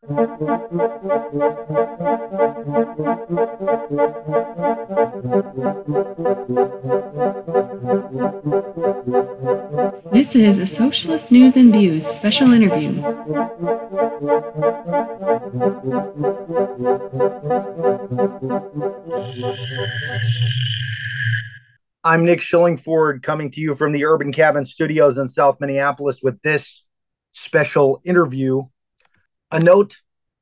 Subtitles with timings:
[0.00, 0.10] This
[10.36, 13.02] is a Socialist News and Views special interview.
[22.04, 26.40] I'm Nick Schillingford coming to you from the Urban Cabin Studios in South Minneapolis with
[26.42, 26.84] this
[27.32, 28.62] special interview.
[29.50, 29.96] A note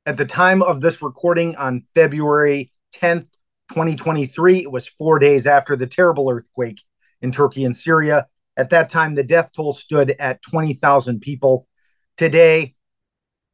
[0.05, 3.27] at the time of this recording on February 10th,
[3.69, 6.81] 2023, it was four days after the terrible earthquake
[7.21, 8.27] in Turkey and Syria.
[8.57, 11.69] At that time, the death toll stood at 20,000 people.
[12.17, 12.75] Today,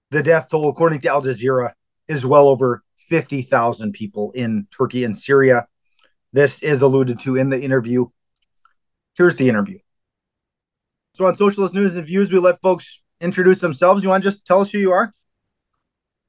[0.09, 1.73] the death toll, according to Al Jazeera,
[2.07, 5.67] is well over 50,000 people in Turkey and Syria.
[6.31, 8.07] This is alluded to in the interview.
[9.15, 9.77] Here's the interview.
[11.13, 14.01] So, on Socialist News and Views, we let folks introduce themselves.
[14.01, 15.13] You want to just tell us who you are?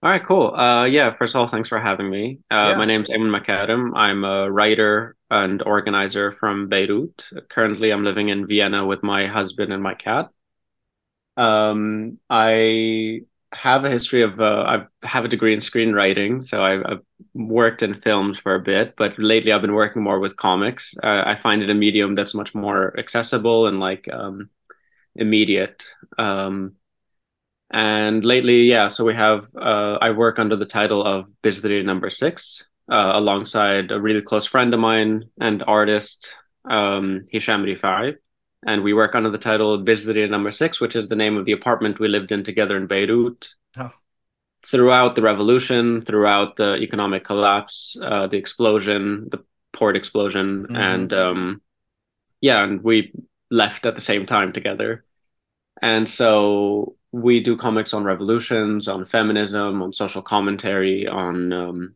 [0.05, 0.55] All right, cool.
[0.55, 2.41] Uh, yeah, first of all, thanks for having me.
[2.51, 2.77] Uh, yeah.
[2.77, 3.93] My name's Ayman Makarem.
[3.97, 7.27] I'm a writer and organizer from Beirut.
[7.49, 10.29] Currently, I'm living in Vienna with my husband and my cat.
[11.39, 13.21] Um, I
[13.55, 17.01] have a history of, uh, I have a degree in screenwriting, so I've, I've,
[17.33, 20.95] worked in films for a bit, but lately I've been working more with comics.
[21.03, 24.51] Uh, I find it a medium that's much more accessible and like um,
[25.17, 25.83] immediate.
[26.17, 26.75] Um,
[27.75, 32.09] and lately, yeah, so we have, uh, I work under the title of Bizri number
[32.09, 36.37] six, uh, alongside a really close friend of mine and artist,
[36.71, 38.15] um, Hisham Rifai.
[38.65, 41.53] And we work under the title Bizri number six, which is the name of the
[41.53, 43.49] apartment we lived in together in Beirut.
[43.77, 43.91] Oh.
[44.65, 50.77] Throughout the revolution, throughout the economic collapse, uh, the explosion, the port explosion, mm-hmm.
[50.77, 51.63] and um,
[52.41, 53.13] yeah, and we
[53.51, 55.05] left at the same time together.
[55.83, 61.95] And so we do comics on revolutions, on feminism, on social commentary, on um,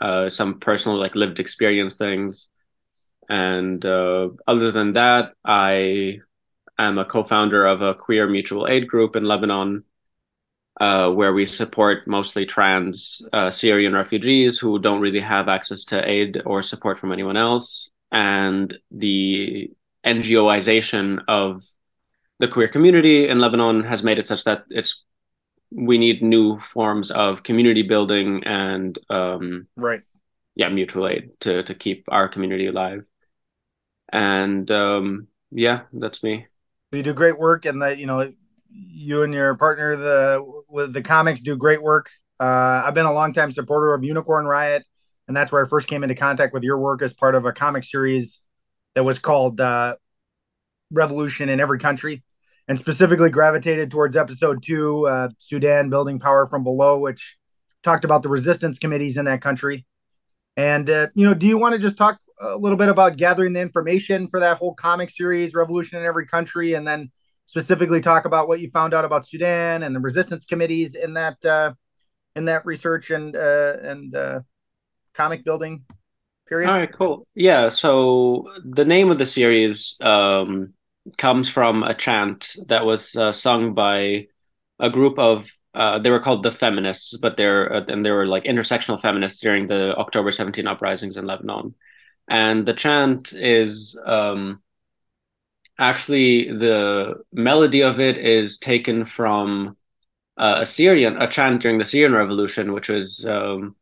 [0.00, 2.48] uh, some personal like lived experience things.
[3.28, 6.18] And uh, other than that, I
[6.76, 9.84] am a co-founder of a queer mutual aid group in Lebanon,
[10.80, 16.04] uh, where we support mostly trans uh, Syrian refugees who don't really have access to
[16.04, 19.70] aid or support from anyone else, and the
[20.04, 21.62] NGOization of
[22.42, 25.04] the queer community in Lebanon has made it such that it's
[25.70, 30.00] we need new forms of community building and um, right.
[30.56, 33.04] yeah mutual aid to to keep our community alive.
[34.12, 36.46] And um, yeah that's me.
[36.90, 38.32] You do great work and that you know
[38.68, 42.10] you and your partner the with the comics do great work.
[42.40, 44.82] Uh, i've been a longtime supporter of unicorn riot
[45.28, 47.52] and that's where i first came into contact with your work as part of a
[47.52, 48.42] comic series
[48.96, 49.94] that was called uh,
[50.90, 52.24] revolution in every country
[52.68, 57.36] and specifically gravitated towards episode two, uh, Sudan building power from below, which
[57.82, 59.84] talked about the resistance committees in that country.
[60.56, 63.52] And uh, you know, do you want to just talk a little bit about gathering
[63.52, 67.10] the information for that whole comic series, Revolution in Every Country, and then
[67.46, 71.42] specifically talk about what you found out about Sudan and the resistance committees in that
[71.44, 71.72] uh,
[72.36, 74.40] in that research and uh, and uh,
[75.14, 75.84] comic building
[76.46, 76.68] period?
[76.68, 77.26] All right, cool.
[77.34, 77.70] Yeah.
[77.70, 80.74] So the name of the series um,
[81.18, 84.26] comes from a chant that was uh, sung by
[84.78, 88.26] a group of uh, they were called the feminists, but they're uh, and they were
[88.26, 91.74] like intersectional feminists during the October 17 uprisings in Lebanon.
[92.28, 94.62] And the chant is um,
[95.78, 99.76] actually the melody of it is taken from
[100.36, 103.74] uh, a Syrian a chant during the Syrian Revolution, which was um,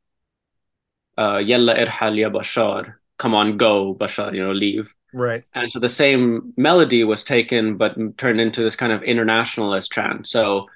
[1.18, 4.94] uh, Yalla irhal ya Bashar, come on, go, Bashar, you know, leave.
[5.12, 5.44] Right.
[5.54, 10.26] And so the same melody was taken, but turned into this kind of internationalist chant.
[10.26, 10.66] So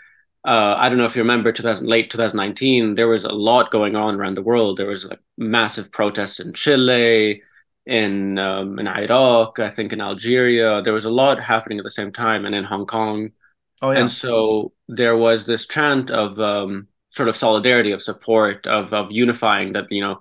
[0.45, 3.97] uh, I don't know if you remember 2000, late 2019, there was a lot going
[3.97, 4.77] on around the world.
[4.77, 7.43] There was like massive protests in Chile,
[7.87, 10.83] in um, in Iraq, I think in Algeria.
[10.83, 13.31] There was a lot happening at the same time, and in Hong Kong.
[13.81, 14.01] Oh yeah.
[14.01, 19.11] And so there was this chant of um, sort of solidarity, of support, of of
[19.11, 20.21] unifying that you know.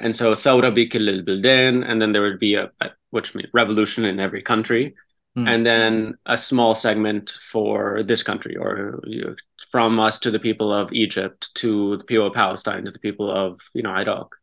[0.00, 4.04] And so Thawra bi Bildan, and then there would be a, a which means revolution
[4.04, 4.94] in every country,
[5.36, 5.48] mm.
[5.48, 9.34] and then a small segment for this country, or you know,
[9.70, 13.30] from us to the people of Egypt, to the people of Palestine, to the people
[13.30, 14.34] of you know Iraq.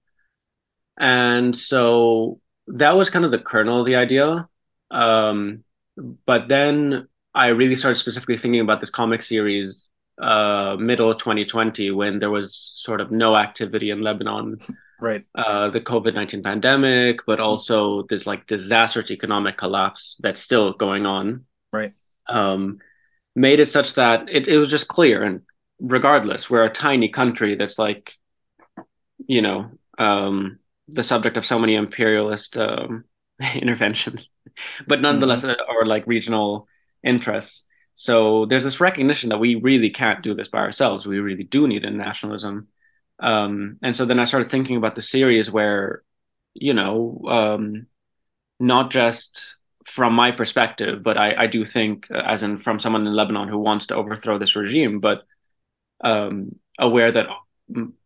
[0.99, 4.47] And so that was kind of the kernel of the idea.
[4.91, 5.63] Um,
[6.25, 9.85] but then I really started specifically thinking about this comic series
[10.21, 14.59] uh, middle 2020 when there was sort of no activity in Lebanon
[14.99, 21.05] right uh, the covid-19 pandemic but also this like disastrous economic collapse that's still going
[21.05, 21.93] on right
[22.29, 22.79] um,
[23.35, 25.41] made it such that it, it was just clear and
[25.79, 28.13] regardless, we're a tiny country that's like,
[29.27, 33.03] you know, um, the subject of so many imperialist um,
[33.55, 34.29] interventions,
[34.87, 35.71] but nonetheless, mm-hmm.
[35.71, 36.67] are like regional
[37.03, 37.63] interests.
[37.95, 41.05] So there's this recognition that we really can't do this by ourselves.
[41.05, 42.67] We really do need internationalism.
[43.19, 46.03] Um, and so then I started thinking about the series where,
[46.53, 47.87] you know, um,
[48.59, 49.55] not just
[49.87, 53.47] from my perspective, but I, I do think, uh, as in from someone in Lebanon
[53.47, 55.23] who wants to overthrow this regime, but
[56.03, 57.27] um, aware that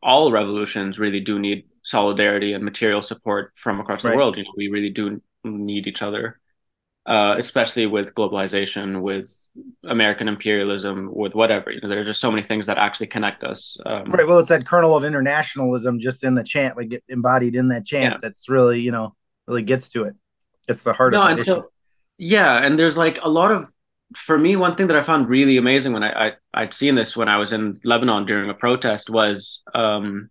[0.01, 4.11] all revolutions really do need solidarity and material support from across right.
[4.11, 4.37] the world.
[4.37, 6.39] You know, we really do need each other,
[7.05, 9.29] uh, especially with globalization, with
[9.85, 11.71] American imperialism, with whatever.
[11.71, 13.77] You know, there are just so many things that actually connect us.
[13.85, 14.27] Um, right.
[14.27, 17.85] Well, it's that kernel of internationalism just in the chant, like get embodied in that
[17.85, 18.13] chant.
[18.13, 18.17] Yeah.
[18.21, 19.15] That's really, you know,
[19.47, 20.15] really gets to it.
[20.67, 21.51] It's the heart no, of the issue.
[21.51, 21.71] So,
[22.17, 23.65] yeah, and there's like a lot of
[24.15, 27.15] for me, one thing that I found really amazing when I, I would seen this
[27.15, 30.29] when I was in Lebanon during a protest was um,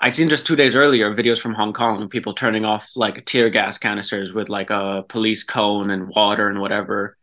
[0.00, 3.24] I'd seen just two days earlier videos from Hong Kong of people turning off like
[3.24, 7.16] tear gas canisters with like a police cone and water and whatever.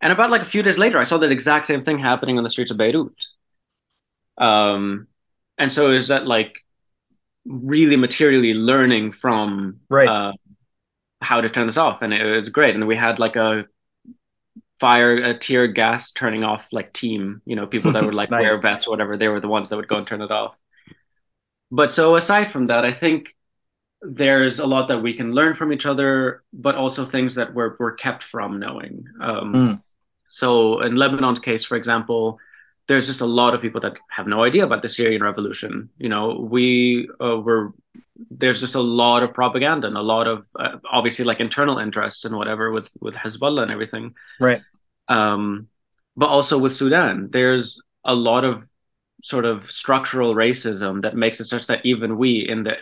[0.00, 2.44] And about like a few days later, I saw that exact same thing happening on
[2.44, 3.12] the streets of Beirut.
[4.38, 5.08] Um,
[5.58, 6.58] and so is that like
[7.44, 10.08] really materially learning from right.
[10.08, 10.32] Uh,
[11.20, 12.74] how to turn this off, and it, it was great.
[12.74, 13.66] And we had like a
[14.80, 18.42] fire a tear gas turning off like team you know people that would like nice.
[18.42, 20.56] wear vests or whatever they were the ones that would go and turn it off
[21.72, 23.34] but so aside from that i think
[24.02, 27.76] there's a lot that we can learn from each other but also things that we're,
[27.78, 29.04] we're kept from knowing.
[29.20, 29.82] Um, mm.
[30.26, 32.38] so in lebanon's case for example
[32.88, 35.88] there's just a lot of people that have no idea about the syrian revolution.
[35.98, 37.72] You know we uh, were
[38.30, 42.24] there's just a lot of propaganda and a lot of uh, obviously like internal interests
[42.24, 44.14] and whatever with with hezbollah and everything.
[44.40, 44.62] Right.
[45.08, 45.68] Um,
[46.16, 48.66] but also with Sudan, there's a lot of
[49.22, 52.76] sort of structural racism that makes it such that even we in the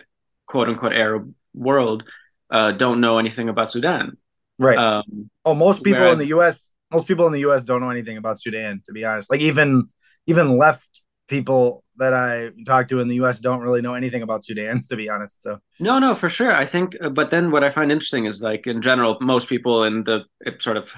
[0.47, 2.03] quote unquote Arab world
[2.49, 4.17] uh, don't know anything about Sudan.
[4.59, 4.77] Right.
[4.77, 6.69] Um, oh, most people whereas, in the U.S.
[6.91, 7.63] Most people in the U.S.
[7.63, 9.31] don't know anything about Sudan, to be honest.
[9.31, 9.89] Like even
[10.27, 13.39] even left people that I talk to in the U.S.
[13.39, 15.41] don't really know anything about Sudan, to be honest.
[15.41, 16.53] So no, no, for sure.
[16.53, 19.83] I think, uh, but then what I find interesting is like in general, most people
[19.83, 20.25] in the
[20.59, 20.89] sort of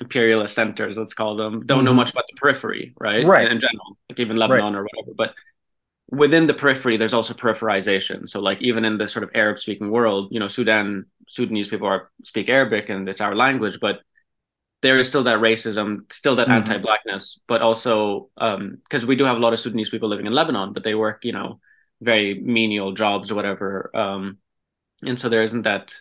[0.00, 1.86] imperialist centers, let's call them, don't mm-hmm.
[1.86, 3.24] know much about the periphery, right?
[3.24, 3.46] Right.
[3.46, 4.80] In, in general, like even Lebanon right.
[4.80, 5.14] or whatever.
[5.16, 5.34] But
[6.10, 8.28] within the periphery, there's also peripherization.
[8.28, 11.86] So like even in the sort of Arab speaking world, you know, Sudan, Sudanese people
[11.86, 14.00] are speak Arabic and it's our language, but
[14.82, 16.70] there is still that racism, still that mm-hmm.
[16.70, 20.34] anti-blackness, but also because um, we do have a lot of Sudanese people living in
[20.34, 21.58] Lebanon, but they work, you know,
[22.02, 23.90] very menial jobs or whatever.
[23.94, 24.38] Um,
[25.02, 25.94] and so there isn't that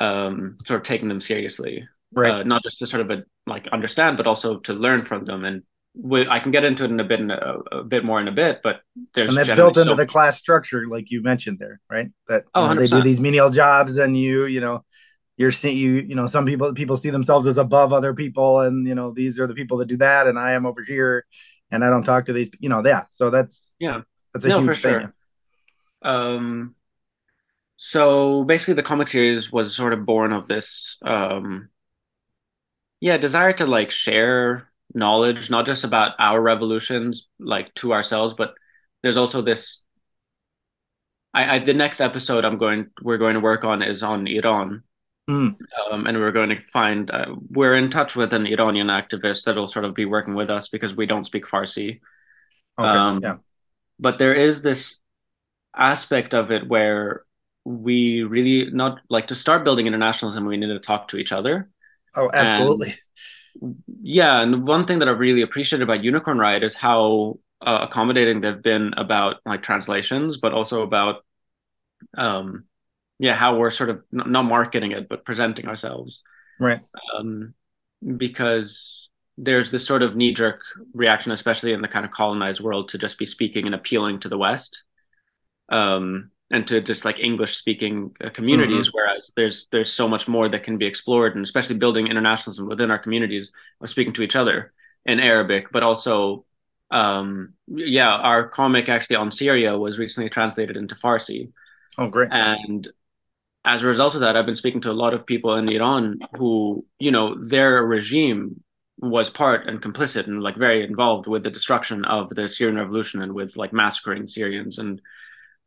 [0.00, 2.30] um, sort of taking them seriously right.
[2.30, 5.44] uh, not just to sort of a, like understand but also to learn from them.
[5.44, 5.62] And
[5.94, 8.26] we, i can get into it in a bit in a, a, bit more in
[8.26, 8.80] a bit but
[9.14, 12.08] there's and that's built into so the class structure like you mentioned there right?
[12.28, 14.84] That oh, know, they do these menial jobs and you you know
[15.36, 18.86] you're seeing you you know some people people see themselves as above other people and
[18.86, 21.26] you know these are the people that do that and i am over here
[21.70, 23.04] and i don't talk to these you know yeah.
[23.10, 24.02] So that's yeah.
[24.32, 25.14] that's a no, huge thing sure.
[26.02, 26.74] um
[27.76, 31.68] so basically the comic series was sort of born of this um
[33.02, 38.54] yeah desire to like share knowledge not just about our revolutions like to ourselves but
[39.02, 39.82] there's also this
[41.34, 44.84] I, I the next episode i'm going we're going to work on is on iran
[45.28, 45.56] mm.
[45.90, 49.68] um, and we're going to find uh, we're in touch with an iranian activist that'll
[49.68, 52.00] sort of be working with us because we don't speak farsi
[52.78, 52.88] okay.
[52.88, 53.36] Um, yeah
[53.98, 55.00] but there is this
[55.74, 57.24] aspect of it where
[57.64, 61.68] we really not like to start building internationalism we need to talk to each other
[62.14, 62.94] Oh, absolutely.
[63.60, 67.86] And, yeah, and one thing that I really appreciated about Unicorn Riot is how uh,
[67.88, 71.24] accommodating they've been about like translations, but also about,
[72.16, 72.64] um,
[73.20, 76.22] yeah, how we're sort of n- not marketing it, but presenting ourselves.
[76.58, 76.80] Right.
[77.16, 77.54] Um,
[78.16, 80.60] because there's this sort of knee jerk
[80.92, 84.28] reaction, especially in the kind of colonized world, to just be speaking and appealing to
[84.28, 84.82] the West.
[85.68, 88.96] Um, and to just like English speaking uh, communities, mm-hmm.
[88.96, 92.90] whereas there's there's so much more that can be explored, and especially building internationalism within
[92.90, 94.72] our communities of speaking to each other
[95.06, 96.44] in Arabic, but also,
[96.90, 101.50] um, yeah, our comic actually on Syria was recently translated into Farsi.
[101.96, 102.28] Oh, great!
[102.30, 102.86] And
[103.64, 106.18] as a result of that, I've been speaking to a lot of people in Iran
[106.36, 108.62] who, you know, their regime
[108.98, 113.22] was part and complicit and like very involved with the destruction of the Syrian revolution
[113.22, 115.00] and with like massacring Syrians and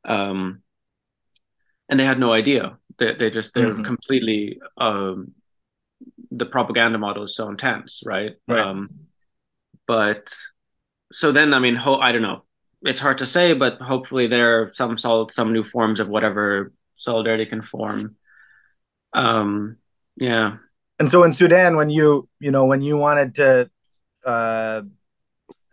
[0.05, 0.61] um,
[1.89, 2.77] and they had no idea.
[2.97, 3.83] They they just they're mm-hmm.
[3.83, 5.33] completely um,
[6.31, 8.33] the propaganda model is so intense, right?
[8.47, 8.59] right.
[8.59, 8.89] Um,
[9.87, 10.33] but
[11.11, 12.43] so then I mean, ho- I don't know.
[12.81, 16.71] It's hard to say, but hopefully there are some solid, some new forms of whatever
[16.95, 18.15] solidarity can form.
[19.13, 19.77] Um,
[20.17, 20.57] yeah.
[20.99, 23.69] And so in Sudan, when you you know when you wanted to
[24.25, 24.81] uh,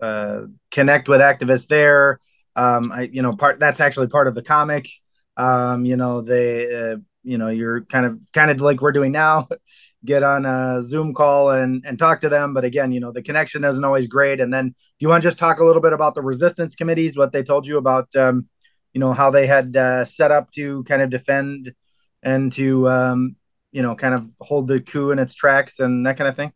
[0.01, 2.19] uh, connect with activists there,
[2.57, 4.89] um, I you know part that's actually part of the comic.
[5.37, 9.13] Um, you know they uh, you know you're kind of kind of like we're doing
[9.13, 9.49] now
[10.05, 12.55] get on a zoom call and and talk to them.
[12.55, 14.41] But again you know the connection isn't always great.
[14.41, 17.17] And then do you want to just talk a little bit about the resistance committees
[17.17, 18.49] what they told you about um,
[18.93, 21.75] you know how they had uh, set up to kind of defend
[22.23, 23.37] and to um,
[23.73, 26.53] you know kind of hold the coup in its tracks and that kind of thing?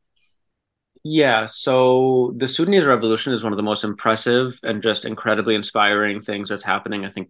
[1.08, 1.46] Yeah.
[1.46, 6.48] So the sudanese revolution is one of the most impressive and just incredibly inspiring things
[6.48, 7.28] that's happening i think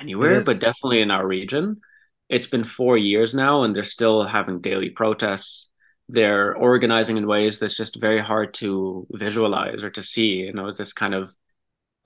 [0.00, 1.80] anywhere but definitely in our region.
[2.28, 5.68] It's been four years now and they're still having daily protests.
[6.08, 10.68] They're organizing in ways that's just very hard to visualize or to see you know
[10.68, 11.30] it's this kind of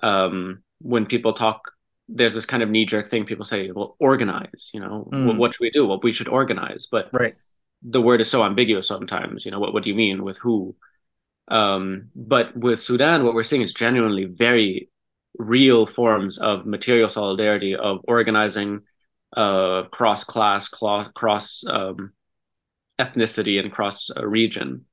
[0.02, 1.72] um, when people talk
[2.08, 5.08] there's this kind of knee-jerk thing people say well organize you know?
[5.12, 5.26] Mm.
[5.26, 5.86] what, what, should we do?
[5.86, 7.34] Well we should organize but right.
[7.82, 10.24] the word is so ambiguous sometimes you know what, what do you mean?
[10.24, 10.74] With who?
[11.48, 14.88] Um, but with sudan what we're seeing is genuinely very
[15.40, 18.80] real forms of material solidarity of organizing
[19.36, 22.12] uh, cross class, cross um,
[23.00, 24.84] ethnicity, and cross uh, region.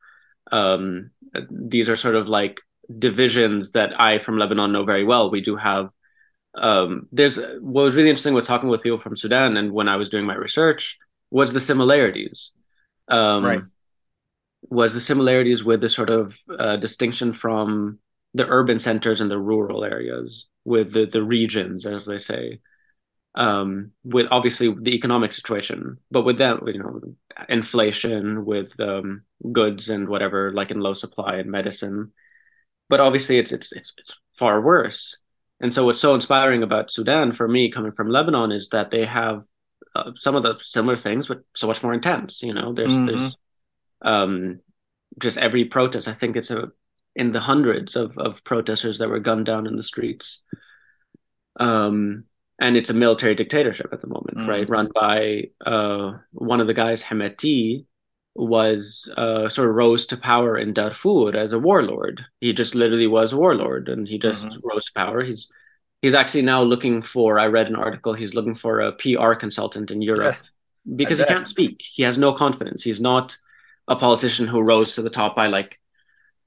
[0.52, 1.12] Um,
[1.52, 2.62] these are sort of like
[2.98, 5.30] divisions that I from Lebanon know very well.
[5.30, 5.90] We do have.
[6.56, 9.98] Um, there's what was really interesting with talking with people from Sudan, and when I
[9.98, 10.98] was doing my research,
[11.30, 12.52] was the similarities.
[13.10, 13.62] Um, right.
[14.70, 18.00] Was the similarities with the sort of uh, distinction from
[18.34, 22.60] the urban centers and the rural areas, with the the regions, as they say
[23.38, 27.00] um, with obviously the economic situation, but with that, you know,
[27.48, 32.12] inflation, with um, goods and whatever, like in low supply and medicine.
[32.90, 35.16] But obviously, it's it's it's it's far worse.
[35.62, 39.06] And so, what's so inspiring about Sudan for me, coming from Lebanon, is that they
[39.06, 39.44] have
[39.96, 42.42] uh, some of the similar things, but so much more intense.
[42.42, 43.06] You know, there's mm-hmm.
[43.06, 43.38] there's
[44.02, 44.62] um,
[45.20, 46.08] just every protest.
[46.08, 46.70] I think it's a
[47.18, 50.40] in the hundreds of of protesters that were gunned down in the streets.
[51.60, 52.26] Um,
[52.60, 54.48] and it's a military dictatorship at the moment, mm.
[54.48, 54.70] right?
[54.70, 57.86] Run by uh, one of the guys, Hemeti,
[58.36, 62.24] was uh, sort of rose to power in Darfur as a warlord.
[62.40, 64.68] He just literally was a warlord, and he just mm-hmm.
[64.68, 65.24] rose to power.
[65.24, 65.48] He's
[66.04, 67.40] he's actually now looking for.
[67.40, 68.14] I read an article.
[68.14, 71.82] He's looking for a PR consultant in Europe yeah, because he can't speak.
[71.82, 72.84] He has no confidence.
[72.84, 73.36] He's not
[73.88, 75.80] a politician who rose to the top by like,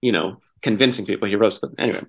[0.01, 1.29] you know, convincing people.
[1.29, 2.03] He rose to them anyway.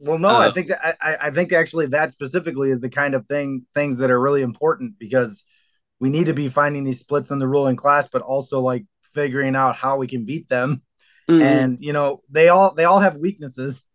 [0.00, 3.14] Well, no, uh, I think that I, I think actually that specifically is the kind
[3.14, 5.44] of thing things that are really important because
[6.00, 8.84] we need to be finding these splits in the ruling class, but also like
[9.14, 10.82] figuring out how we can beat them.
[11.30, 11.42] Mm-hmm.
[11.42, 13.86] And you know, they all they all have weaknesses,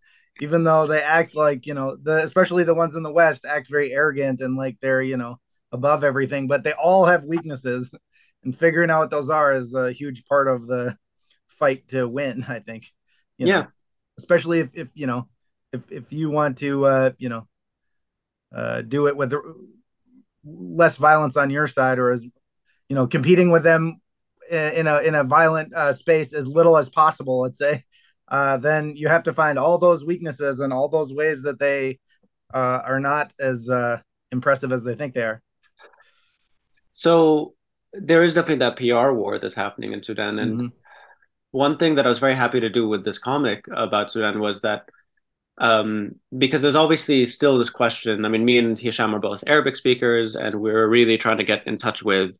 [0.42, 3.70] even though they act like you know the especially the ones in the West act
[3.70, 5.40] very arrogant and like they're you know
[5.72, 7.94] above everything, but they all have weaknesses,
[8.44, 10.98] and figuring out what those are is a huge part of the
[11.48, 12.46] fight to win.
[12.48, 12.88] I think.
[13.38, 13.52] You know?
[13.52, 13.66] yeah.
[14.20, 15.28] Especially if, if you know
[15.72, 17.48] if if you want to uh, you know
[18.54, 19.34] uh, do it with
[20.44, 24.02] less violence on your side or as you know competing with them
[24.50, 27.84] in a in a violent uh, space as little as possible let's say
[28.30, 32.00] uh, then you have to find all those weaknesses and all those ways that they
[32.54, 34.00] uh, are not as uh,
[34.32, 35.42] impressive as they think they are
[36.92, 37.54] so
[37.94, 40.68] there is definitely that pr war that's happening in sudan and mm-hmm.
[41.52, 44.62] One thing that i was very happy to do with this comic about sudan was
[44.62, 44.90] that
[45.60, 48.24] um, because there's obviously still this question.
[48.26, 51.68] I mean, me and Hisham are both Arabic speakers, and we're really trying to get
[51.68, 52.38] in touch with.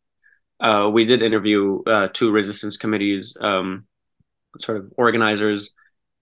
[0.60, 3.86] Uh, we did interview uh, two resistance committees, um,
[4.58, 5.70] sort of organizers,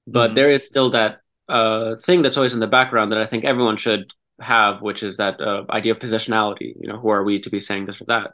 [0.07, 0.35] but mm-hmm.
[0.35, 3.77] there is still that uh, thing that's always in the background that I think everyone
[3.77, 6.73] should have, which is that uh, idea of positionality.
[6.79, 8.31] You know, who are we to be saying this or that?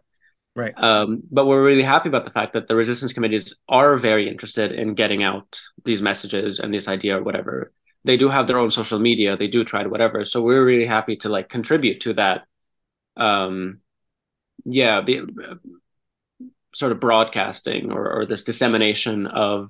[0.55, 0.74] Right.
[0.77, 4.72] Um, but we're really happy about the fact that the resistance committees are very interested
[4.72, 7.72] in getting out these messages and this idea or whatever.
[8.05, 9.36] They do have their own social media.
[9.36, 10.25] They do try to whatever.
[10.25, 12.43] So we're really happy to like contribute to that
[13.15, 13.79] um
[14.65, 15.22] yeah be,
[16.75, 19.69] sort of broadcasting or, or this dissemination of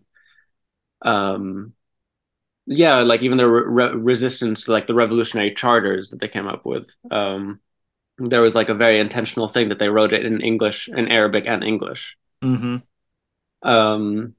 [1.04, 1.74] um
[2.66, 6.90] yeah like even the re- resistance like the revolutionary charters that they came up with.
[7.12, 7.60] Um
[8.18, 11.46] there was like a very intentional thing that they wrote it in english in arabic
[11.48, 12.78] and english mm-hmm.
[13.68, 14.34] um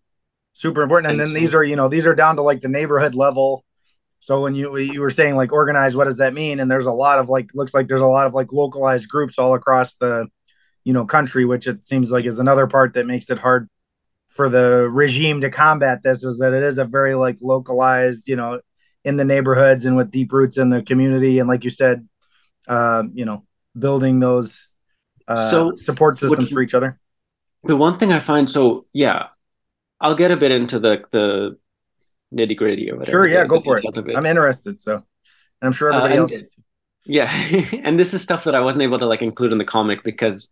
[0.52, 2.61] super important and, and then so, these are you know these are down to like
[2.61, 3.64] the neighborhood level
[4.25, 6.59] so when you you were saying like organized, what does that mean?
[6.59, 9.38] And there's a lot of like looks like there's a lot of like localized groups
[9.38, 10.28] all across the
[10.83, 13.69] you know country, which it seems like is another part that makes it hard
[14.28, 18.35] for the regime to combat this is that it is a very like localized, you
[18.35, 18.61] know,
[19.04, 21.38] in the neighborhoods and with deep roots in the community.
[21.38, 22.09] And like you said,
[22.66, 23.45] uh, you know,
[23.78, 24.69] building those
[25.28, 26.99] uh, so support systems for each other.
[27.64, 29.28] The one thing I find so yeah,
[30.00, 31.59] I'll get a bit into the the
[32.35, 33.11] nitty gritty or whatever.
[33.11, 33.85] Sure, yeah, go for it.
[34.14, 35.04] I'm interested, so
[35.62, 36.57] I'm sure everybody uh, else is.
[37.07, 37.31] Yeah,
[37.83, 40.49] and this is stuff that I wasn't able to like include in the comic because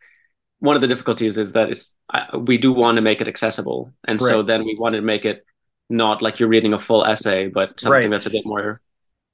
[0.61, 3.93] one of the difficulties is that it's uh, we do want to make it accessible,
[4.07, 4.31] and right.
[4.31, 5.45] so then we wanted to make it
[5.91, 8.11] not like you're reading a full essay, but something right.
[8.11, 8.81] that's a bit more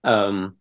[0.04, 0.56] um,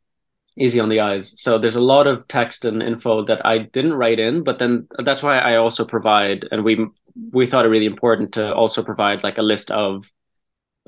[0.58, 1.34] easy on the eyes.
[1.38, 4.88] So there's a lot of text and info that I didn't write in, but then
[5.04, 6.88] that's why I also provide, and we
[7.32, 10.06] we thought it really important to also provide like a list of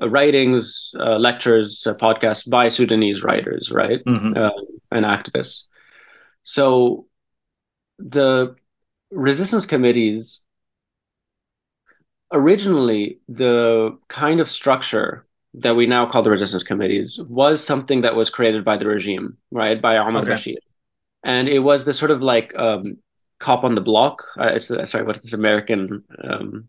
[0.00, 4.36] uh, writings, uh, lectures, uh, podcasts by Sudanese writers, right, mm-hmm.
[4.36, 4.50] Uh,
[4.90, 5.64] and activists.
[6.42, 7.06] So
[7.98, 8.54] the
[9.10, 10.40] resistance committees
[12.32, 18.14] originally the kind of structure that we now call the resistance committees was something that
[18.14, 20.56] was created by the regime, right, by Omar okay.
[21.24, 22.96] And it was the sort of like um,
[23.40, 24.22] cop on the block.
[24.38, 26.04] Uh, it's uh, sorry, what's this American?
[26.22, 26.68] Um,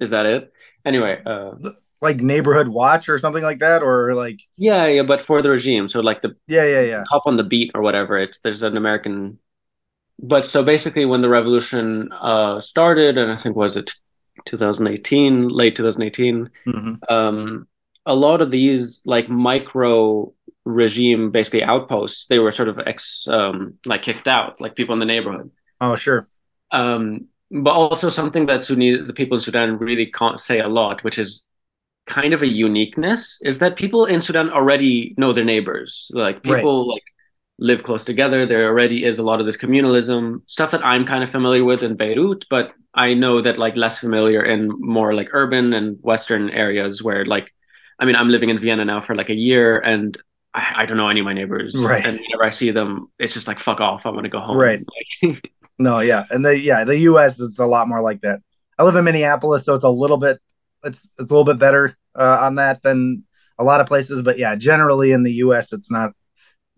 [0.00, 0.52] is that it?
[0.84, 1.52] Anyway, uh,
[2.00, 5.88] like neighborhood watch or something like that, or like yeah, yeah, but for the regime.
[5.88, 8.16] So like the yeah, yeah, yeah, cop on the beat or whatever.
[8.16, 9.38] It's there's an American.
[10.18, 13.94] But so basically, when the revolution uh, started, and I think was it
[14.44, 16.50] 2018, late 2018.
[16.66, 17.12] Mm-hmm.
[17.12, 17.66] Um,
[18.04, 20.32] a lot of these like micro
[20.64, 24.98] regime basically outposts, they were sort of ex um, like kicked out, like people in
[24.98, 25.50] the neighborhood.
[25.80, 26.28] Oh, sure.
[26.72, 31.04] Um, but also something that Sunni, the people in Sudan really can't say a lot,
[31.04, 31.46] which is
[32.06, 36.10] kind of a uniqueness, is that people in Sudan already know their neighbors.
[36.12, 36.94] Like people right.
[36.94, 37.04] like
[37.58, 38.44] live close together.
[38.44, 41.82] There already is a lot of this communalism stuff that I'm kind of familiar with
[41.82, 46.50] in Beirut, but I know that like less familiar in more like urban and Western
[46.50, 47.52] areas where like,
[47.98, 50.16] I mean, I'm living in Vienna now for like a year and
[50.54, 51.74] I, I don't know any of my neighbors.
[51.76, 52.04] Right.
[52.04, 54.04] And whenever I see them, it's just like, fuck off.
[54.04, 54.56] I want to go home.
[54.56, 54.84] Right.
[55.78, 56.24] no, yeah.
[56.30, 58.40] And the, yeah, the US, it's a lot more like that.
[58.78, 60.38] I live in Minneapolis, so it's a little bit,
[60.84, 63.24] it's, it's a little bit better uh, on that than
[63.58, 64.20] a lot of places.
[64.20, 66.12] But yeah, generally in the US, it's not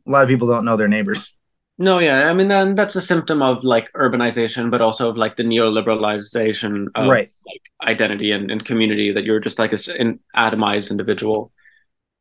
[0.08, 1.34] a lot of people don't know their neighbors.
[1.80, 5.36] No, yeah, I mean, then that's a symptom of like urbanization, but also of like
[5.36, 7.30] the neoliberalization of right.
[7.46, 11.52] like identity and, and community that you're just like an atomized individual.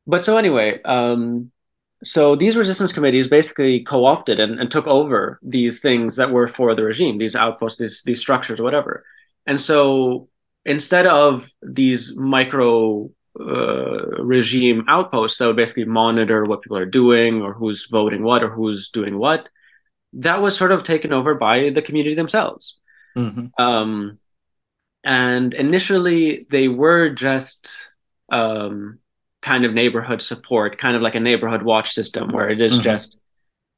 [0.05, 1.51] But so anyway, um,
[2.03, 6.75] so these resistance committees basically co-opted and, and took over these things that were for
[6.75, 9.03] the regime, these outposts, these these structures, whatever.
[9.47, 10.29] And so
[10.65, 17.41] instead of these micro uh, regime outposts that would basically monitor what people are doing
[17.41, 19.49] or who's voting what or who's doing what,
[20.13, 22.77] that was sort of taken over by the community themselves.
[23.17, 23.61] Mm-hmm.
[23.61, 24.19] Um,
[25.03, 27.71] and initially, they were just
[28.31, 28.99] um,
[29.41, 32.83] kind of neighborhood support, kind of like a neighborhood watch system, where it is mm-hmm.
[32.83, 33.17] just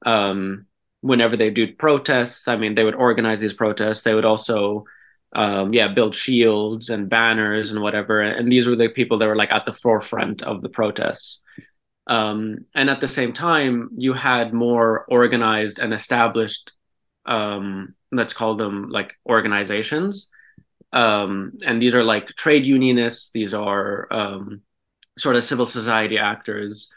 [0.05, 0.65] um,
[1.01, 2.47] whenever they do protests.
[2.47, 4.01] I mean, they would organize these protests.
[4.01, 4.85] They would also
[5.33, 8.21] um, yeah, build shields and banners and whatever.
[8.21, 11.39] And these were the people that were like at the forefront of the protests.
[12.07, 16.71] Um, and at the same time, you had more organized and established,
[17.25, 20.27] um, let's call them like organizations.
[20.91, 24.61] Um, and these are like trade unionists, these are um,
[25.19, 26.89] sort of civil society actors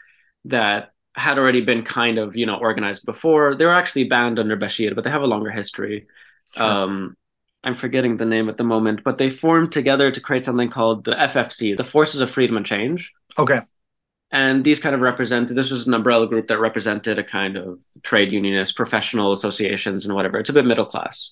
[0.45, 3.53] that had already been kind of, you know, organized before.
[3.53, 6.07] They were actually banned under Bashir, but they have a longer history.
[6.55, 6.63] Sure.
[7.63, 11.05] I'm forgetting the name at the moment, but they formed together to create something called
[11.05, 13.11] the FFC, the Forces of Freedom and Change.
[13.37, 13.61] Okay.
[14.31, 17.79] And these kind of represented, this was an umbrella group that represented a kind of
[18.01, 20.39] trade unionist, professional associations, and whatever.
[20.39, 21.31] It's a bit middle class.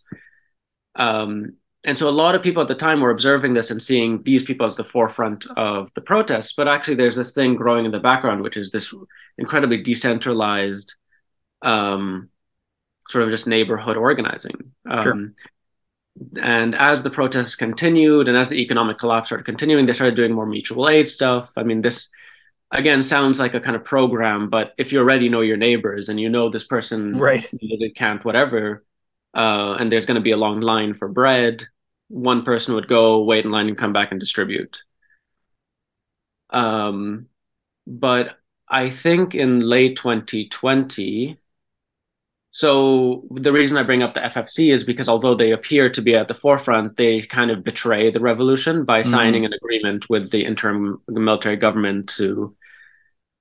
[0.96, 4.22] Um, and so a lot of people at the time were observing this and seeing
[4.24, 6.54] these people as the forefront of the protests.
[6.56, 8.94] But actually, there's this thing growing in the background, which is this
[9.40, 10.94] incredibly decentralized,
[11.64, 12.30] um,
[13.10, 14.74] sort of just neighborhood organizing.
[14.88, 15.32] Um, sure
[16.42, 20.34] and as the protests continued and as the economic collapse started continuing, they started doing
[20.34, 21.50] more mutual aid stuff.
[21.56, 22.10] I mean, this
[22.72, 26.20] again sounds like a kind of program, but if you already know your neighbors and
[26.20, 27.50] you know this person right.
[27.52, 28.84] they can't whatever,
[29.34, 31.64] uh, and there's going to be a long line for bread,
[32.08, 34.78] one person would go wait in line and come back and distribute.
[36.50, 37.28] Um,
[37.88, 41.38] but I think in late 2020,
[42.52, 46.16] so the reason I bring up the FFC is because although they appear to be
[46.16, 49.10] at the forefront, they kind of betray the revolution by mm-hmm.
[49.10, 52.54] signing an agreement with the interim military government to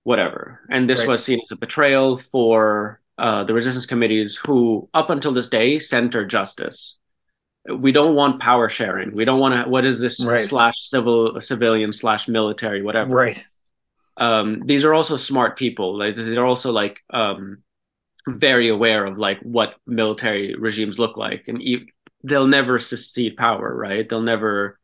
[0.05, 0.61] whatever.
[0.70, 1.09] And this right.
[1.09, 5.81] was seen as a betrayal for uh, the resistance committees, who up until this day
[5.81, 6.96] center justice.
[7.68, 9.14] We don't want power sharing.
[9.14, 9.68] We don't want to.
[9.68, 10.42] What is this right.
[10.42, 13.14] slash civil civilian slash military whatever?
[13.14, 13.44] Right.
[14.16, 15.99] um, these are also smart people.
[15.99, 17.59] Like these are also like um,
[18.26, 21.92] very aware of like what military regimes look like, and e-
[22.24, 24.09] they'll never secede power, right?
[24.09, 24.78] They'll never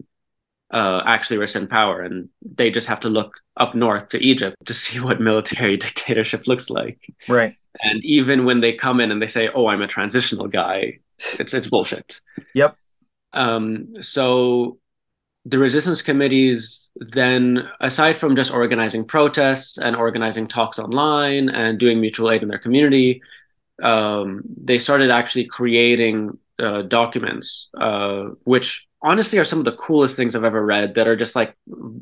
[0.73, 4.75] uh, actually rescind power, and they just have to look up north to Egypt to
[4.85, 7.13] see what military dictatorship looks like.
[7.29, 7.57] Right.
[7.83, 11.01] And even when they come in and they say, "Oh, I'm a transitional guy,"
[11.39, 12.21] it's it's bullshit.
[12.55, 12.77] Yep.
[13.33, 14.79] Um, so
[15.45, 22.01] the resistance committees then, aside from just organizing protests and organizing talks online and doing
[22.01, 23.21] mutual aid in their community,
[23.83, 30.17] um, they started actually creating uh, documents, uh, which honestly are some of the coolest
[30.17, 31.55] things I've ever read that are just like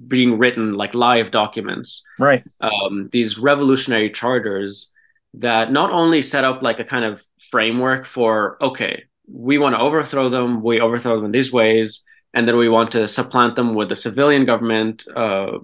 [0.06, 2.02] being written like live documents.
[2.18, 2.44] Right.
[2.60, 4.88] Um, these revolutionary charters
[5.34, 9.80] that not only set up like a kind of framework for, okay, we want to
[9.80, 12.02] overthrow them, we overthrow them in these ways
[12.34, 15.58] and then we want to supplant them with a civilian government uh,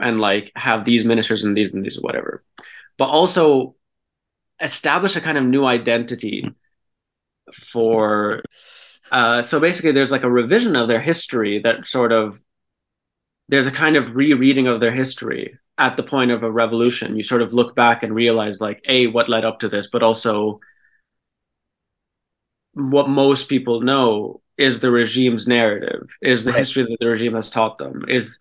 [0.00, 2.44] and like have these ministers and these and these whatever.
[2.98, 3.76] But also
[4.60, 6.44] establish a kind of new identity
[7.72, 8.42] for
[9.12, 12.38] uh, so basically there's like a revision of their history that sort of
[13.48, 17.16] there's a kind of rereading of their history at the point of a revolution.
[17.16, 20.02] You sort of look back and realize like a what led up to this but
[20.02, 20.58] also
[22.74, 26.58] what most people know is the regime's narrative, is the right.
[26.58, 28.38] history that the regime has taught them, is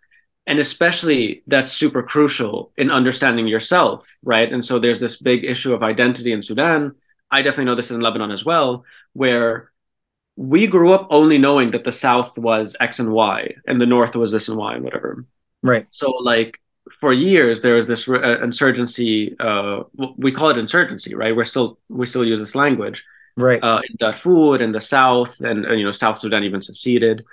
[0.47, 4.51] and especially that's super crucial in understanding yourself, right?
[4.51, 6.95] And so there's this big issue of identity in Sudan.
[7.29, 9.71] I definitely know this in Lebanon as well, where
[10.37, 14.15] we grew up only knowing that the South was X and Y and the North
[14.15, 15.25] was this and Y and whatever.
[15.61, 15.85] Right.
[15.89, 16.61] So like
[17.01, 19.35] for years there was this uh, insurgency.
[19.39, 19.83] Uh,
[20.15, 21.35] we call it insurgency, right?
[21.35, 23.03] We're still we still use this language
[23.37, 27.23] right uh, in Darfur in the south, and uh, you know South Sudan even seceded.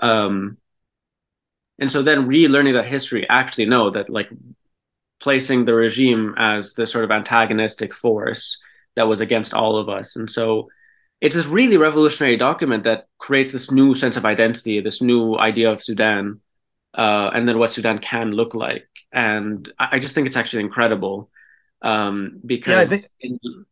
[0.00, 0.58] Um,
[1.78, 4.28] and so then relearning that history, actually know that like
[5.20, 8.56] placing the regime as the sort of antagonistic force
[8.96, 10.68] that was against all of us, and so
[11.20, 15.70] it's this really revolutionary document that creates this new sense of identity, this new idea
[15.70, 16.40] of Sudan,
[16.94, 18.88] uh, and then what Sudan can look like.
[19.12, 21.30] And I, I just think it's actually incredible
[21.82, 23.66] um, because yeah, think- in,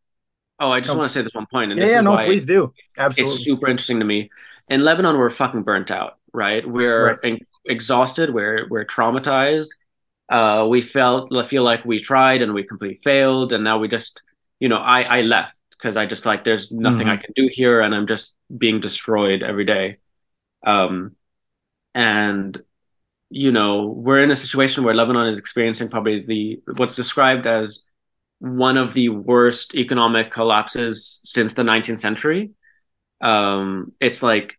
[0.61, 2.73] Oh, I just want to say this one point, and yeah, yeah, no, please do.
[2.97, 4.31] Absolutely, it's super interesting to me.
[4.69, 6.67] In Lebanon, we're fucking burnt out, right?
[6.67, 7.43] We're right.
[7.65, 8.33] exhausted.
[8.33, 9.69] We're we're traumatized.
[10.29, 14.23] Uh, we felt feel like we tried and we completely failed, and now we just,
[14.61, 17.11] you know, I I left because I just like there's nothing mm-hmm.
[17.11, 19.99] I can do here, and I'm just being destroyed every day.
[20.65, 21.17] Um,
[21.95, 22.63] and
[23.29, 27.83] you know, we're in a situation where Lebanon is experiencing probably the what's described as
[28.39, 32.51] one of the worst economic collapses since the 19th century.
[33.21, 34.59] Um, it's like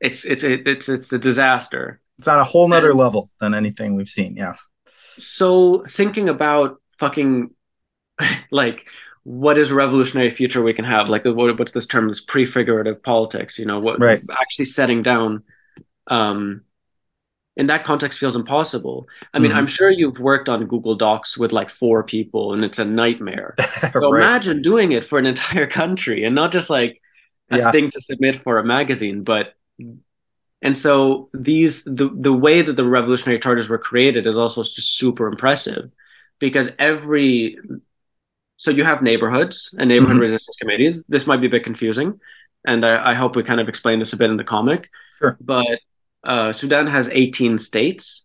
[0.00, 2.00] it's it's it's it's a disaster.
[2.18, 4.36] It's on a whole nother and, level than anything we've seen.
[4.36, 4.54] Yeah.
[5.18, 7.50] So thinking about fucking
[8.50, 8.86] like
[9.22, 11.08] what is a revolutionary future we can have?
[11.08, 12.06] Like what, what's this term?
[12.06, 13.58] This prefigurative politics.
[13.58, 14.00] You know what?
[14.00, 14.22] Right.
[14.40, 15.42] Actually setting down
[16.06, 16.62] um,
[17.56, 19.08] in that context feels impossible.
[19.32, 19.58] I mean, mm-hmm.
[19.58, 23.54] I'm sure you've worked on Google Docs with like four people and it's a nightmare.
[23.92, 24.22] so right.
[24.22, 27.00] imagine doing it for an entire country and not just like
[27.50, 27.72] a yeah.
[27.72, 29.54] thing to submit for a magazine, but
[30.62, 34.96] and so these the the way that the revolutionary charters were created is also just
[34.96, 35.90] super impressive
[36.38, 37.58] because every
[38.56, 40.22] so you have neighborhoods and neighborhood mm-hmm.
[40.22, 41.02] resistance committees.
[41.08, 42.20] This might be a bit confusing,
[42.66, 44.90] and I, I hope we kind of explain this a bit in the comic.
[45.18, 45.36] Sure.
[45.40, 45.78] But
[46.26, 48.24] uh, Sudan has 18 states.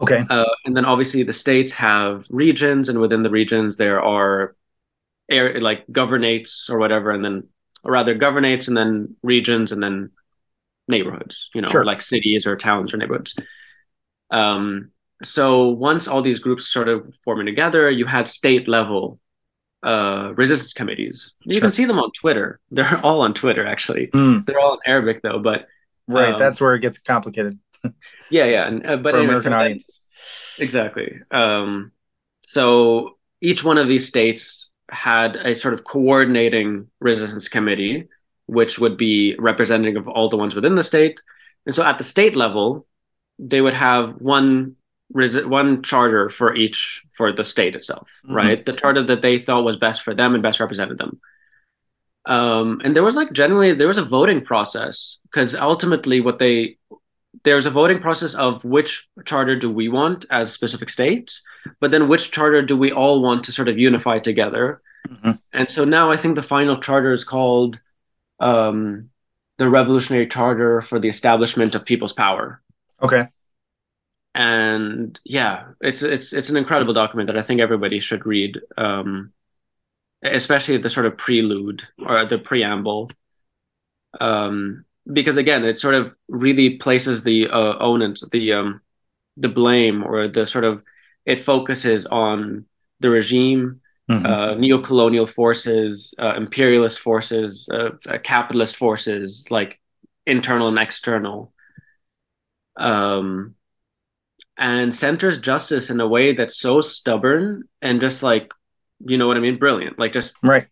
[0.00, 0.24] Okay.
[0.30, 4.54] Uh, and then obviously the states have regions, and within the regions there are
[5.28, 7.48] air like governates or whatever, and then
[7.82, 10.10] or rather governates and then regions and then
[10.86, 11.84] neighborhoods, you know, sure.
[11.84, 13.34] like cities or towns or neighborhoods.
[14.30, 14.90] Um,
[15.24, 19.18] so once all these groups started forming together, you had state level
[19.82, 21.32] uh, resistance committees.
[21.44, 21.60] You sure.
[21.62, 22.60] can see them on Twitter.
[22.70, 24.08] They're all on Twitter actually.
[24.08, 24.46] Mm.
[24.46, 25.66] They're all in Arabic though, but
[26.08, 27.58] Right, um, that's where it gets complicated.
[28.30, 30.00] yeah, yeah, and, uh, but for American so audiences.
[30.58, 31.20] exactly.
[31.30, 31.92] Um,
[32.46, 38.08] so each one of these states had a sort of coordinating resistance committee,
[38.46, 41.20] which would be representative of all the ones within the state.
[41.66, 42.86] And so at the state level,
[43.38, 44.76] they would have one
[45.10, 48.34] one charter for each for the state itself, mm-hmm.
[48.34, 48.66] right?
[48.66, 51.20] The charter that they thought was best for them and best represented them.
[52.28, 56.76] Um, and there was like generally there was a voting process because ultimately what they
[57.44, 61.42] there's a voting process of which charter do we want as specific states,
[61.80, 64.82] but then which charter do we all want to sort of unify together.
[65.08, 65.32] Mm-hmm.
[65.52, 67.80] And so now I think the final charter is called
[68.40, 69.10] um,
[69.58, 72.60] the Revolutionary Charter for the Establishment of People's Power.
[73.02, 73.28] Okay.
[74.34, 79.32] and yeah, it's it's it's an incredible document that I think everybody should read, um,
[80.22, 83.10] especially the sort of prelude or the preamble,
[84.20, 88.80] um, because again, it sort of really places the uh, onus, the um,
[89.36, 90.82] the blame, or the sort of
[91.24, 92.64] it focuses on
[93.00, 94.26] the regime, mm-hmm.
[94.26, 99.80] uh, neo-colonial forces, uh, imperialist forces, uh, uh, capitalist forces, like
[100.26, 101.52] internal and external.
[102.76, 103.54] Um,
[104.56, 108.50] and centers justice in a way that's so stubborn and just like
[109.00, 109.58] you know what i mean?
[109.58, 109.98] Brilliant.
[109.98, 110.66] Like just right.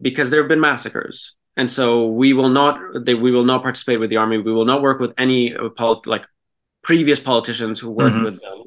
[0.00, 1.34] Because there have been massacres.
[1.56, 4.38] And so we will not they, we will not participate with the army.
[4.38, 6.24] We will not work with any polit- like
[6.82, 8.24] previous politicians who worked mm-hmm.
[8.24, 8.62] with them.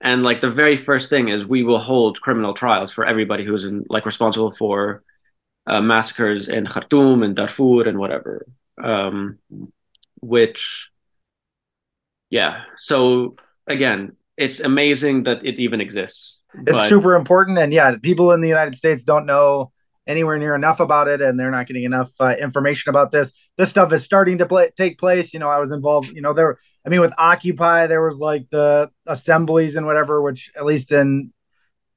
[0.00, 3.64] And like the very first thing is we will hold criminal trials for everybody who's
[3.64, 5.02] in like responsible for
[5.66, 8.46] uh, massacres in khartoum and darfur and whatever.
[8.82, 9.38] Um,
[10.20, 10.88] which
[12.30, 12.62] yeah.
[12.78, 16.88] So again it's amazing that it even exists it's but...
[16.88, 19.72] super important and yeah people in the united states don't know
[20.06, 23.32] anywhere near enough about it and they're not getting enough uh, information about this.
[23.56, 25.32] This stuff is starting to play, take place.
[25.32, 28.46] You know i was involved you know there i mean with occupy there was like
[28.50, 31.32] the assemblies and whatever which at least in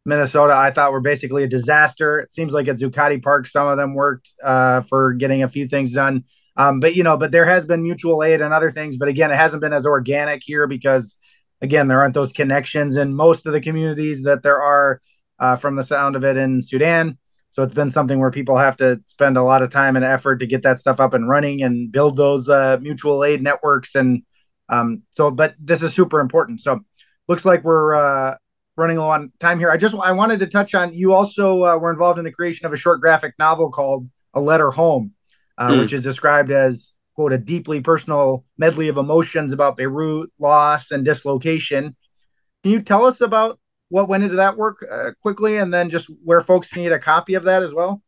[0.05, 2.19] minnesota i thought were basically a disaster.
[2.19, 5.67] It seems like at zuccotti park some of them worked uh, for getting a few
[5.67, 6.23] things done.
[6.55, 8.97] Um, but you know, but there has been mutual aid and other things.
[8.97, 11.15] But again, it hasn't been as organic here because
[11.61, 15.01] again, there aren't those connections in most of the communities that there are
[15.39, 17.17] uh, from the sound of it in Sudan.
[17.49, 20.37] So it's been something where people have to spend a lot of time and effort
[20.37, 23.95] to get that stuff up and running and build those uh, mutual aid networks.
[23.95, 24.23] And
[24.69, 26.61] um, so, but this is super important.
[26.61, 26.81] So
[27.27, 28.35] looks like we're uh,
[28.75, 29.71] running low on time here.
[29.71, 32.65] I just I wanted to touch on you also uh, were involved in the creation
[32.65, 35.13] of a short graphic novel called A Letter Home
[35.59, 35.79] mm.
[35.79, 41.03] which is described as quote a deeply personal medley of emotions about Beirut, loss, and
[41.03, 41.95] dislocation.
[42.61, 46.11] Can you tell us about what went into that work uh, quickly, and then just
[46.23, 48.03] where folks need a copy of that as well?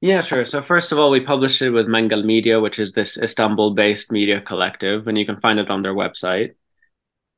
[0.00, 0.46] Yeah, sure.
[0.46, 4.40] So first of all, we published it with Mangal Media, which is this Istanbul-based media
[4.40, 6.52] collective, and you can find it on their website.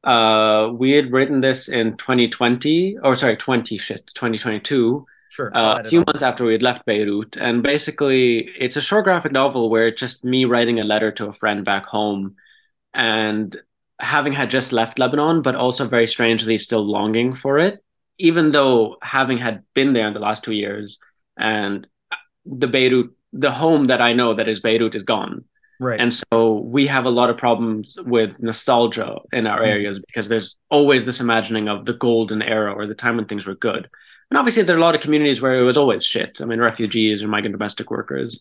[0.05, 5.57] Uh, we had written this in 2020, or sorry, 20 shit, 2022, Sure.
[5.57, 7.37] Uh, a few months after we had left Beirut.
[7.41, 11.29] And basically, it's a short graphic novel where it's just me writing a letter to
[11.29, 12.35] a friend back home
[12.93, 13.57] and
[14.01, 17.85] having had just left Lebanon, but also very strangely still longing for it,
[18.19, 20.99] even though having had been there in the last two years
[21.37, 21.87] and
[22.45, 25.45] the Beirut, the home that I know that is Beirut is gone.
[25.81, 25.99] Right.
[25.99, 29.67] And so we have a lot of problems with nostalgia in our mm.
[29.67, 33.47] areas because there's always this imagining of the golden era or the time when things
[33.47, 33.89] were good.
[34.31, 36.41] And obviously, there are a lot of communities where it was always shit.
[36.43, 38.39] I mean, refugees or migrant domestic workers.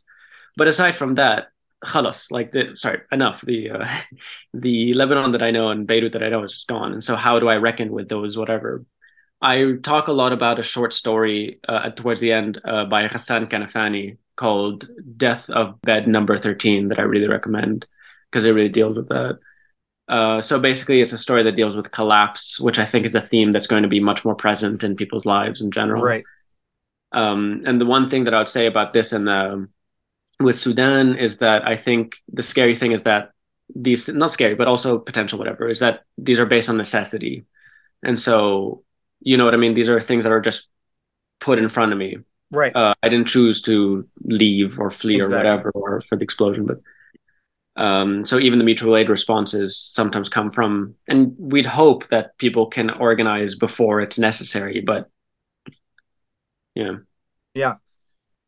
[0.57, 1.47] But aside from that,
[1.83, 3.41] khalas, like the sorry, enough.
[3.41, 3.87] The uh,
[4.53, 6.91] the Lebanon that I know and Beirut that I know is just gone.
[6.91, 8.37] And so, how do I reckon with those?
[8.37, 8.85] Whatever.
[9.41, 13.49] I talk a lot about a short story uh, towards the end uh, by Ghassan
[13.49, 17.85] Kanafani called "Death of Bed Number 13" that I really recommend
[18.31, 19.39] because it really deals with that.
[20.07, 23.27] Uh, so basically, it's a story that deals with collapse, which I think is a
[23.27, 26.01] theme that's going to be much more present in people's lives in general.
[26.01, 26.23] Right.
[27.11, 29.69] Um, and the one thing that I would say about this and um,
[30.39, 33.31] with Sudan is that I think the scary thing is that
[33.75, 37.45] these not scary, but also potential whatever is that these are based on necessity,
[38.01, 38.83] and so
[39.19, 39.73] you know what I mean.
[39.73, 40.65] These are things that are just
[41.39, 42.17] put in front of me.
[42.51, 42.75] Right.
[42.75, 45.35] Uh, I didn't choose to leave or flee exactly.
[45.35, 46.79] or whatever or for the explosion, but
[47.81, 52.67] um, so even the mutual aid responses sometimes come from, and we'd hope that people
[52.67, 55.09] can organize before it's necessary, but
[56.75, 56.97] yeah,
[57.53, 57.75] yeah.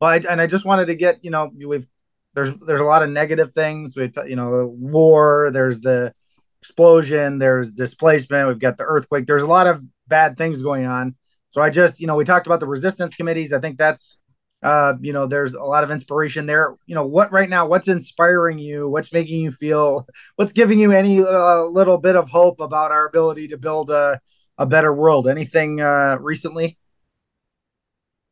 [0.00, 1.86] Well, I, and I just wanted to get you know we've
[2.34, 3.96] there's there's a lot of negative things.
[3.96, 6.12] We you know war, there's the
[6.60, 9.26] explosion, there's displacement, we've got the earthquake.
[9.26, 11.16] There's a lot of bad things going on.
[11.52, 13.52] So I just you know we talked about the resistance committees.
[13.52, 14.18] I think that's
[14.62, 16.76] uh, you know, there's a lot of inspiration there.
[16.86, 18.88] You know, what right now, what's inspiring you?
[18.88, 23.06] What's making you feel, what's giving you any uh, little bit of hope about our
[23.06, 24.20] ability to build a,
[24.58, 25.26] a better world?
[25.26, 26.78] Anything uh, recently?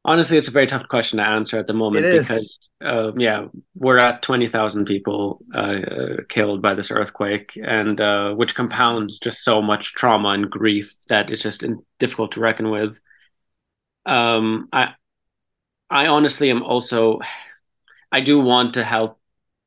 [0.04, 3.98] Honestly, it's a very tough question to answer at the moment because, uh, yeah, we're
[3.98, 5.74] at 20,000 people uh,
[6.30, 11.28] killed by this earthquake, and uh, which compounds just so much trauma and grief that
[11.30, 11.64] it's just
[11.98, 12.98] difficult to reckon with.
[14.06, 14.94] Um, I,
[15.90, 17.20] I honestly am also,
[18.12, 19.18] I do want to help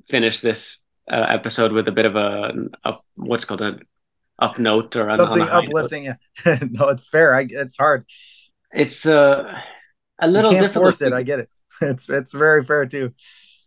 [0.09, 0.77] finish this
[1.11, 2.51] uh, episode with a bit of a,
[2.83, 3.79] a what's called a
[4.39, 6.05] up note or something uplifting.
[6.05, 6.15] Yeah.
[6.71, 7.35] no, it's fair.
[7.35, 8.05] I, it's hard.
[8.71, 9.59] It's uh,
[10.19, 10.97] a little you can't difficult.
[10.97, 11.13] Force it.
[11.13, 11.49] I get it.
[11.81, 13.11] It's it's very fair too.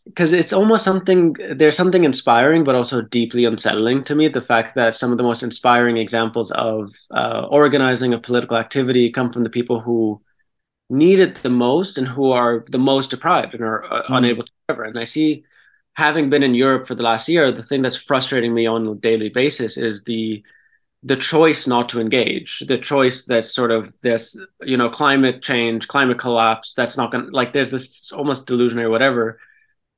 [0.05, 4.75] because it's almost something there's something inspiring but also deeply unsettling to me the fact
[4.77, 9.43] that some of the most inspiring examples of uh, organizing of political activity come from
[9.43, 10.21] the people who
[10.89, 14.17] need it the most and who are the most deprived and are uh, mm.
[14.17, 15.45] unable to cover and i see
[15.95, 18.95] having been in europe for the last year the thing that's frustrating me on a
[18.95, 20.43] daily basis is the
[21.03, 25.89] the choice not to engage the choice that sort of this you know climate change
[25.89, 29.39] climate collapse that's not going to like there's this almost delusionary whatever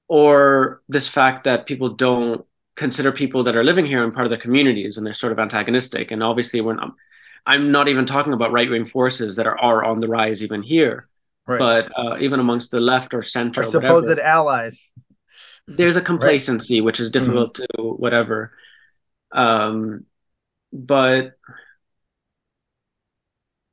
[0.08, 2.44] or this fact that people don't
[2.76, 5.38] consider people that are living here and part of the communities and they're sort of
[5.38, 6.94] antagonistic and obviously we're not
[7.46, 11.08] i'm not even talking about right-wing forces that are, are on the rise even here
[11.46, 11.58] right.
[11.58, 14.90] but uh, even amongst the left or center or supposed whatever, allies
[15.66, 16.84] there's a complacency right.
[16.84, 17.82] which is difficult mm-hmm.
[17.82, 18.52] to whatever
[19.32, 20.04] um,
[20.72, 21.32] but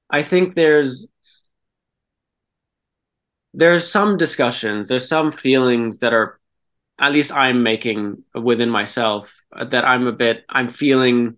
[0.10, 1.08] i think there's
[3.56, 6.39] there's some discussions, there's some feelings that are,
[6.99, 11.38] at least I'm making within myself that I'm a bit, I'm feeling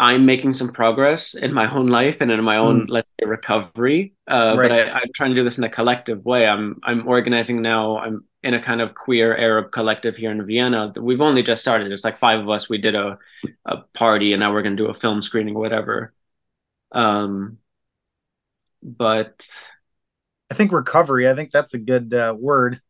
[0.00, 2.90] I'm making some progress in my own life and in my own, mm.
[2.90, 4.14] let's say, recovery.
[4.26, 4.68] Uh, right.
[4.68, 6.46] But I, I'm trying to do this in a collective way.
[6.46, 7.98] I'm I'm organizing now.
[7.98, 10.90] I'm in a kind of queer Arab collective here in Vienna.
[10.96, 11.92] We've only just started.
[11.92, 12.66] It's like five of us.
[12.66, 13.18] We did a
[13.66, 16.14] a party, and now we're going to do a film screening or whatever.
[16.92, 17.58] Um,
[18.82, 19.46] but
[20.50, 21.28] I think recovery.
[21.28, 22.80] I think that's a good uh, word.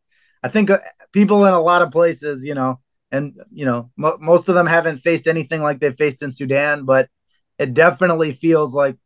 [0.44, 0.78] I think uh,
[1.10, 2.78] people in a lot of places, you know,
[3.12, 6.84] and you know, mo- most of them haven't faced anything like they've faced in Sudan,
[6.84, 7.08] but
[7.58, 8.96] it definitely feels like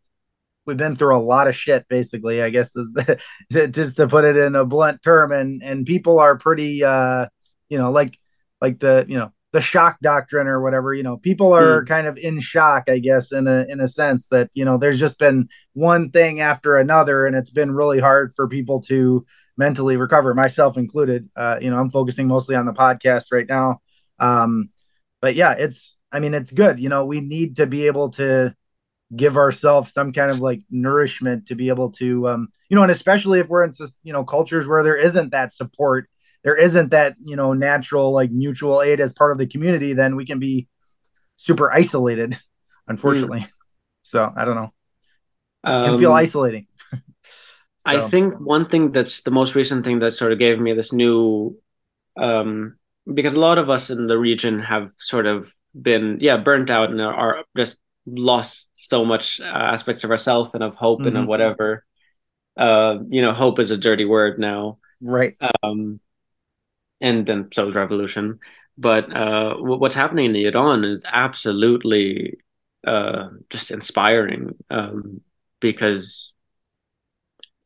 [0.67, 1.87] we've been through a lot of shit.
[1.89, 3.21] Basically, I guess is the,
[3.73, 7.27] just to put it in a blunt term, and and people are pretty, uh,
[7.69, 8.19] you know, like
[8.61, 11.87] like the you know the shock doctrine or whatever you know people are mm.
[11.87, 14.99] kind of in shock i guess in a in a sense that you know there's
[14.99, 19.25] just been one thing after another and it's been really hard for people to
[19.57, 23.81] mentally recover myself included uh, you know i'm focusing mostly on the podcast right now
[24.19, 24.71] um,
[25.21, 28.55] but yeah it's i mean it's good you know we need to be able to
[29.15, 32.93] give ourselves some kind of like nourishment to be able to um, you know and
[32.93, 33.73] especially if we're in
[34.03, 36.09] you know cultures where there isn't that support
[36.43, 40.17] there isn't that you know natural like mutual aid as part of the community then
[40.17, 40.69] we can be
[41.37, 42.39] super isolated
[42.89, 43.51] unfortunately mm.
[44.03, 44.73] so i don't know
[45.65, 47.01] it can feel um, isolating so.
[47.87, 50.93] i think one thing that's the most recent thing that sort of gave me this
[50.93, 51.57] new
[52.17, 52.77] um
[53.13, 56.91] because a lot of us in the region have sort of been yeah burnt out
[56.91, 61.09] and are just lost so much uh, aspects of ourselves and of hope mm-hmm.
[61.09, 61.31] and of mm-hmm.
[61.31, 61.85] whatever
[62.57, 65.99] uh you know hope is a dirty word now right um
[67.05, 68.41] and then so is revolution.
[68.77, 72.39] But uh, what's happening in Iran is absolutely
[72.85, 75.21] uh, just inspiring um,
[75.61, 76.33] because,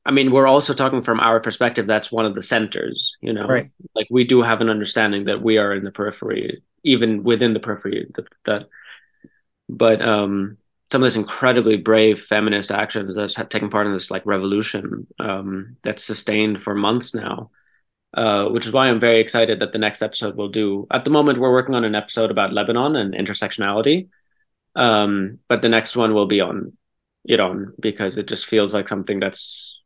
[0.08, 1.86] I mean, we're also talking from our perspective.
[1.86, 3.46] That's one of the centers, you know.
[3.46, 3.70] Right.
[3.94, 7.60] Like we do have an understanding that we are in the periphery, even within the
[7.60, 8.10] periphery.
[8.14, 8.62] That, that
[9.68, 10.56] but um,
[10.90, 15.76] some of this incredibly brave feminist actions that's taken part in this like revolution um,
[15.84, 17.50] that's sustained for months now
[18.14, 20.86] uh, which is why I'm very excited that the next episode will do.
[20.90, 24.08] At the moment, we're working on an episode about Lebanon and intersectionality,
[24.74, 26.72] um, but the next one will be on
[27.26, 29.77] Iran because it just feels like something that's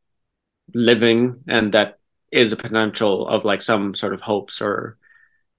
[0.75, 1.99] living and that
[2.31, 4.97] is a potential of like some sort of hopes or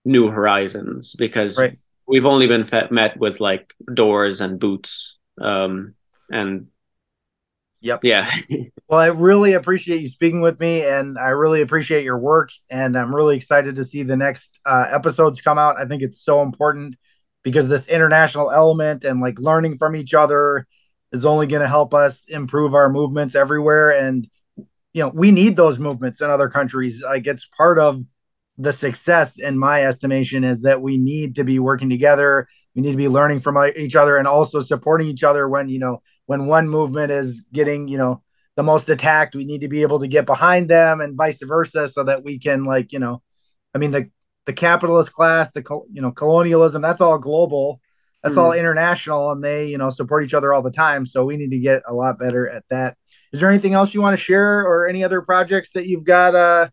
[0.06, 1.78] new horizons because right.
[2.08, 5.94] we've only been met with like doors and boots um,
[6.30, 6.68] and
[7.84, 8.00] Yep.
[8.04, 8.34] Yeah.
[8.88, 12.50] well, I really appreciate you speaking with me, and I really appreciate your work.
[12.70, 15.76] And I'm really excited to see the next uh, episodes come out.
[15.78, 16.96] I think it's so important
[17.44, 20.66] because this international element and like learning from each other
[21.12, 23.90] is only going to help us improve our movements everywhere.
[23.90, 24.30] And
[24.94, 27.02] you know, we need those movements in other countries.
[27.02, 28.04] Like it's part of
[28.58, 32.48] the success, in my estimation, is that we need to be working together.
[32.76, 35.80] We need to be learning from each other and also supporting each other when you
[35.80, 38.22] know when one movement is getting, you know,
[38.56, 41.88] the most attacked, we need to be able to get behind them and vice versa
[41.88, 43.22] so that we can like, you know,
[43.74, 44.10] I mean the
[44.46, 47.82] the capitalist class, the you know, colonialism, that's all global.
[48.24, 48.38] That's mm.
[48.40, 51.52] all international and they, you know, support each other all the time, so we need
[51.52, 52.98] to get a lot better at that.
[53.34, 56.36] Is there anything else you want to share or any other projects that you've got
[56.36, 56.70] uh,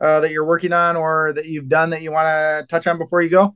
[0.00, 2.98] uh that you're working on or that you've done that you want to touch on
[2.98, 3.54] before you go?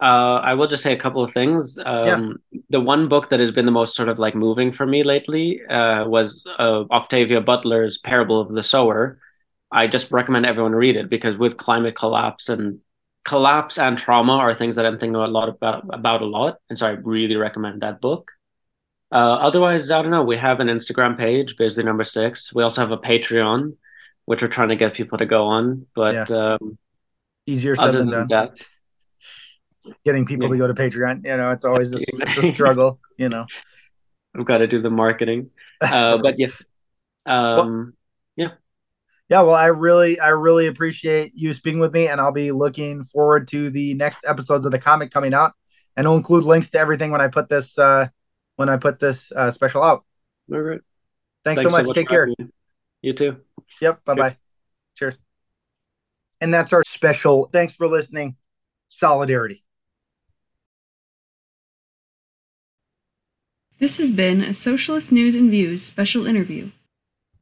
[0.00, 1.78] Uh, I will just say a couple of things.
[1.84, 2.60] Um, yeah.
[2.70, 5.60] The one book that has been the most sort of like moving for me lately
[5.68, 9.18] uh, was uh, Octavia Butler's Parable of the Sower.
[9.70, 12.80] I just recommend everyone read it because with climate collapse and
[13.24, 16.78] collapse and trauma are things that I'm thinking a lot about about a lot, and
[16.78, 18.32] so I really recommend that book.
[19.12, 20.22] Uh, otherwise, I don't know.
[20.22, 22.52] We have an Instagram page, Bizri Number Six.
[22.54, 23.72] We also have a Patreon
[24.30, 25.86] which we're trying to get people to go on.
[25.92, 26.54] But yeah.
[26.54, 26.78] um,
[27.46, 28.28] easier said than done.
[28.28, 28.56] That,
[30.04, 30.52] Getting people yeah.
[30.52, 33.00] to go to Patreon, you know, it's always a, a struggle.
[33.16, 33.46] You know,
[34.36, 35.50] I've got to do the marketing.
[35.80, 36.62] Uh, but yes,
[37.26, 37.90] um, well,
[38.36, 38.48] yeah,
[39.30, 39.40] yeah.
[39.40, 43.48] Well, I really, I really appreciate you speaking with me, and I'll be looking forward
[43.48, 45.52] to the next episodes of the comic coming out,
[45.96, 48.08] and I'll include links to everything when I put this, uh,
[48.56, 50.04] when I put this uh, special out.
[50.52, 50.80] All right.
[51.44, 51.84] Thanks, Thanks so much.
[51.84, 52.28] So much Take care.
[53.02, 53.36] You too.
[53.80, 54.04] Yep.
[54.04, 54.36] Bye bye.
[54.96, 55.18] Cheers.
[56.40, 57.46] And that's our special.
[57.46, 58.36] Thanks for listening.
[58.88, 59.64] Solidarity.
[63.78, 66.70] This has been a Socialist News and Views special interview.